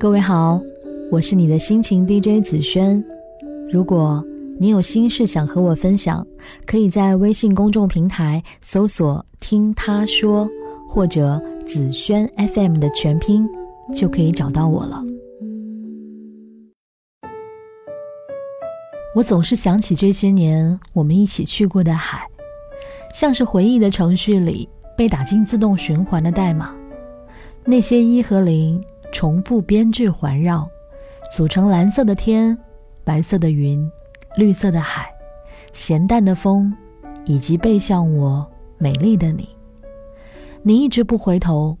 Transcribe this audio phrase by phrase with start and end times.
[0.00, 0.58] 各位好，
[1.10, 3.04] 我是你的心情 DJ 紫萱。
[3.70, 4.24] 如果
[4.58, 6.26] 你有心事想和我分享，
[6.64, 10.48] 可以在微信公众平台搜索“听他说”
[10.88, 13.46] 或者“紫萱 FM” 的全拼，
[13.94, 15.04] 就可以找到我了。
[19.14, 22.26] 我总是想起这些年我们一起去过的海，
[23.12, 26.74] 像是回忆的程序里被打进自动循环的代码。
[27.66, 28.82] 那些一和零
[29.12, 30.68] 重复编制环绕，
[31.32, 32.56] 组成蓝色的天、
[33.04, 33.90] 白色的云、
[34.36, 35.12] 绿色的海、
[35.72, 36.72] 咸淡的风，
[37.24, 38.46] 以及背向我
[38.78, 39.48] 美丽的你。
[40.62, 41.76] 你一直不回头，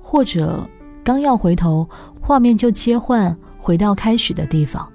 [0.00, 0.68] 或者
[1.02, 1.88] 刚要回头，
[2.20, 4.88] 画面就切换回到开始的地方。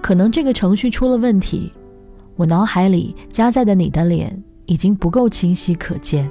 [0.00, 1.72] 可能这个程序出了问题，
[2.36, 6.30] 我脑海里加载的你的脸已经不够清晰可见。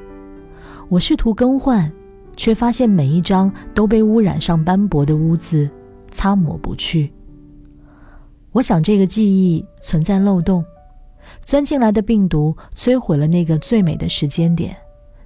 [0.89, 1.91] 我试图更换，
[2.35, 5.69] 却发现每一张都被污染上斑驳的污渍，
[6.09, 7.11] 擦抹不去。
[8.51, 10.63] 我想这个记忆存在漏洞，
[11.43, 14.75] 钻进来的病毒摧毁了那个最美的时间点，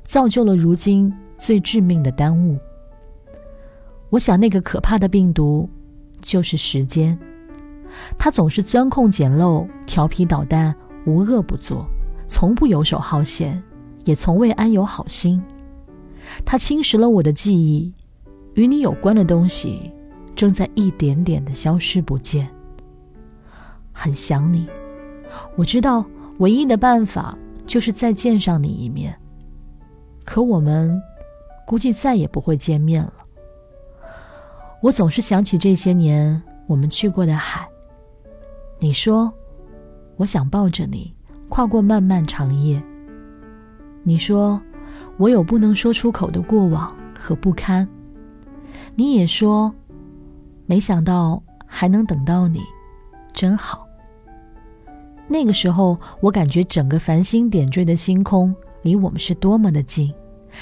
[0.03, 2.57] 造就了如今最致命的耽误。
[4.09, 5.69] 我想那个可怕的病毒，
[6.21, 7.17] 就是时间。
[8.17, 10.73] 它总是钻空捡漏、调皮捣蛋、
[11.05, 11.85] 无恶不作，
[12.27, 13.61] 从不游手好闲，
[14.05, 15.41] 也从未安有好心。
[16.45, 17.93] 它侵蚀了我的记忆，
[18.55, 19.91] 与你有关的东西
[20.35, 22.49] 正在一点点的消失不见。
[23.91, 24.67] 很想你，
[25.55, 26.05] 我知道
[26.39, 29.17] 唯一的办法就是再见上你一面。
[30.23, 31.01] 可我们
[31.65, 33.13] 估计再也不会见面了。
[34.81, 37.67] 我总是想起这些年我们去过的海。
[38.79, 39.33] 你说，
[40.17, 41.15] 我想抱着你
[41.49, 42.81] 跨过漫漫长夜。
[44.03, 44.61] 你说，
[45.17, 47.87] 我有不能说出口的过往和不堪。
[48.95, 49.73] 你也说，
[50.65, 52.61] 没想到还能等到你，
[53.33, 53.87] 真好。
[55.27, 60.13] 那个时候，我感觉整个繁星点缀的星空离我们是多么的近，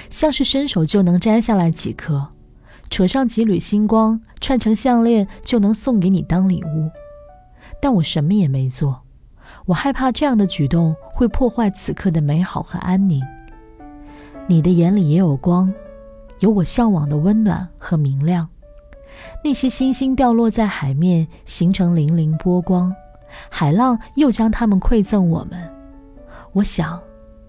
[0.09, 2.27] 像是伸手就能摘下来几颗，
[2.89, 6.89] 扯上几缕星光，串成项链就能送给你当礼物。
[7.81, 9.03] 但我什么也没做，
[9.65, 13.21] 我害怕这样的举动会破坏此刻的美好和安宁。
[14.47, 15.73] 你的眼里也有光，
[16.39, 18.47] 有我向往的温暖和明亮。
[19.43, 22.93] 那些星星掉落在海面，形成粼粼波光，
[23.49, 25.59] 海浪又将它们馈赠我们。
[26.53, 27.01] 我想，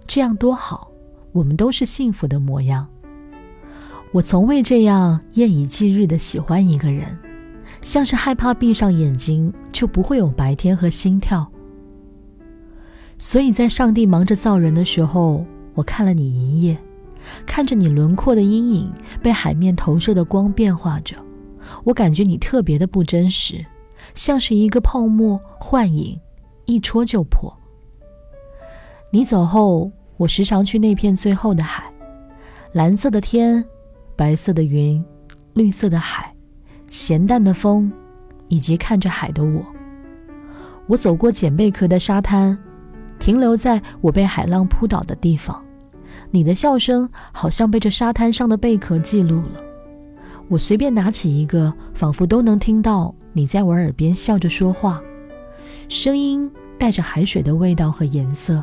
[0.06, 0.90] 这样多好，
[1.32, 2.86] 我们都是幸福的模样。
[4.12, 7.18] 我从未这样夜以继日的喜欢一个人。
[7.82, 11.46] 像是害怕闭上眼睛就不会有白天和心跳，
[13.18, 15.44] 所以在上帝忙着造人的时候，
[15.76, 16.76] 我看了你一夜，
[17.46, 18.92] 看着你轮廓的阴影
[19.22, 21.14] 被海面投射的光变化着，
[21.84, 23.64] 我感觉你特别的不真实，
[24.14, 26.18] 像是一个泡沫幻影，
[26.64, 27.56] 一戳就破。
[29.12, 31.84] 你走后，我时常去那片最后的海，
[32.72, 33.64] 蓝色的天，
[34.16, 35.04] 白色的云，
[35.54, 36.32] 绿色的海。
[36.88, 37.92] 咸淡的风，
[38.48, 39.60] 以及看着海的我。
[40.86, 42.56] 我走过捡贝壳的沙滩，
[43.18, 45.65] 停留在我被海浪扑倒的地方。
[46.30, 49.62] 你的笑声好像被这沙滩上的贝壳记录了。
[50.48, 55.02] 我随便拿起一个，仿佛都能听到你在我耳边笑着说话，
[55.88, 58.62] 声音带着海水的味道和颜色，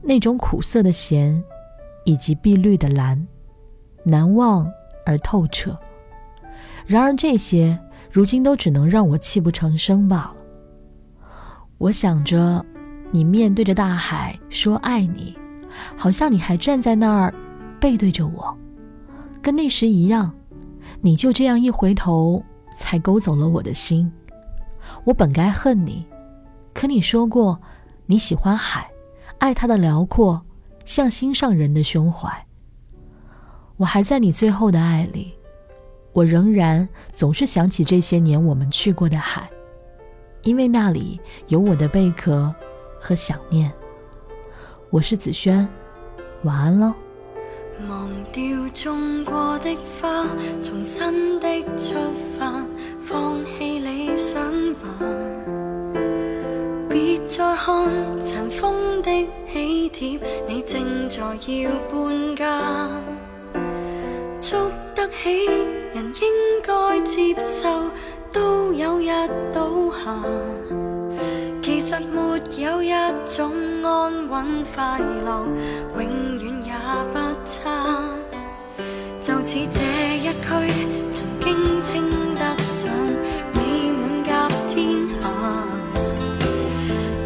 [0.00, 1.42] 那种苦涩的咸，
[2.04, 3.26] 以及碧绿的蓝，
[4.04, 4.70] 难忘
[5.04, 5.76] 而透彻。
[6.86, 7.78] 然而这些，
[8.10, 10.36] 如今都只能让我泣不成声罢了。
[11.78, 12.64] 我想着，
[13.10, 15.36] 你面对着大海说爱你，
[15.96, 17.34] 好像你还站在那儿，
[17.80, 18.56] 背对着我，
[19.40, 20.32] 跟那时一样。
[21.00, 22.42] 你就这样一回头，
[22.76, 24.12] 才勾走了我的心。
[25.04, 26.06] 我本该恨你，
[26.74, 27.60] 可你说过，
[28.06, 28.90] 你喜欢海，
[29.38, 30.42] 爱它的辽阔，
[30.84, 32.30] 像心上人的胸怀。
[33.76, 35.32] 我还在你最后的爱里。
[36.12, 39.48] 我仍然总是想起这些年我们去过的海，
[40.42, 41.18] 因为那里
[41.48, 42.54] 有我的贝壳
[43.00, 43.72] 和想念。
[44.92, 45.66] 我是子轩，
[46.42, 46.92] 晚安喽。
[47.88, 48.42] 忘掉
[48.74, 50.26] 种过的花，
[50.62, 51.48] 重新的
[51.78, 51.94] 出
[52.38, 52.62] 发，
[53.00, 54.44] 放弃理想
[54.74, 54.80] 吧。
[56.90, 59.10] 别再看尘封的
[59.50, 62.90] 喜帖，你正在要搬家。
[64.42, 65.46] 捉得起。
[65.94, 67.68] 人应该接受，
[68.30, 69.08] 都有日
[69.54, 69.70] 倒
[70.04, 70.81] 下。
[71.82, 72.92] 其实没有一
[73.26, 73.50] 种
[73.82, 75.44] 安稳快乐
[75.96, 76.72] 永远也
[77.12, 77.58] 不差。
[79.20, 79.82] 就似这
[80.16, 80.44] 一区
[81.10, 82.88] 曾经称得上
[83.52, 85.28] 美满甲天下。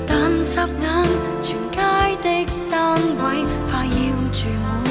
[0.06, 0.86] 但霎眼
[1.42, 1.76] 全街
[2.22, 2.26] 的
[2.70, 3.92] 单位快要
[4.32, 4.85] 住满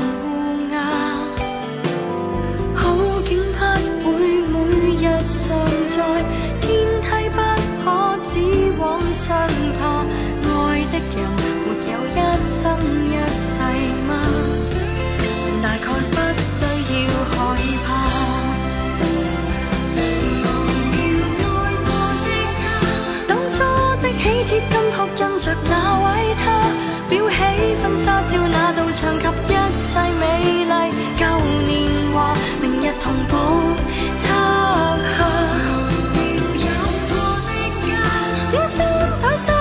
[24.95, 26.05] 哭印着那位
[26.35, 26.43] 他，
[27.09, 27.35] 裱起
[27.83, 29.53] 婚纱照那道墙及一
[29.85, 30.23] 切美
[30.63, 30.73] 丽
[31.19, 31.21] 旧
[31.67, 31.69] 年
[32.13, 32.15] 华，
[32.61, 33.33] 明日同步
[34.17, 35.19] 拆下。
[38.51, 38.77] 小餐
[39.19, 39.51] 台、沙、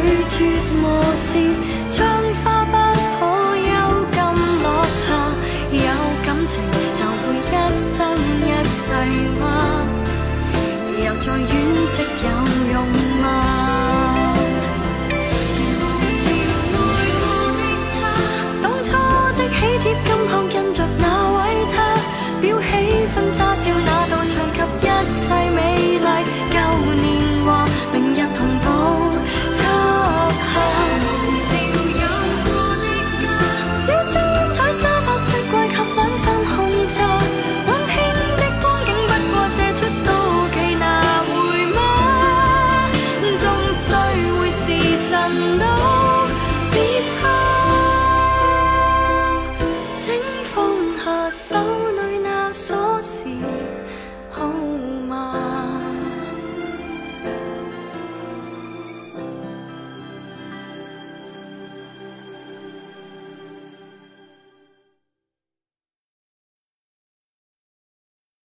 [0.00, 0.36] 拒绝
[0.80, 1.28] 磨蝕，
[1.90, 1.98] 窗
[2.42, 2.74] 花不
[3.18, 3.20] 可
[3.56, 3.70] 幽
[4.12, 4.18] 禁
[4.62, 4.66] 落
[5.06, 5.08] 下。
[5.72, 5.78] 有
[6.24, 6.52] 感情
[6.94, 7.96] 就会一生
[8.40, 8.48] 一
[8.80, 8.82] 世
[9.40, 9.42] 吗？
[11.04, 11.52] 又再惋
[11.86, 11.92] 惜
[12.24, 12.26] 有
[12.72, 12.74] 用
[13.22, 13.24] 吗？